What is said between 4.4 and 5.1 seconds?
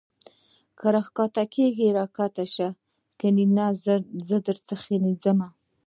در څخه